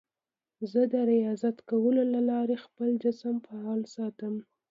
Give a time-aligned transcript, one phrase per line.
[0.71, 4.35] زه د ریاضت کولو له لارې خپل جسم فعال ساتم.